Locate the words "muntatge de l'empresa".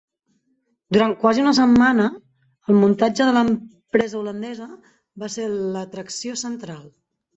2.83-4.17